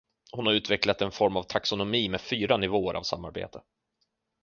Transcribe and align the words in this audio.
Hon 0.31 0.45
har 0.45 0.53
utvecklat 0.53 1.01
en 1.01 1.11
form 1.11 1.35
av 1.37 1.43
taxonomi 1.43 2.09
med 2.09 2.21
fyra 2.21 2.57
nivåer 2.57 2.93
av 2.93 3.03
samarbete. 3.03 3.61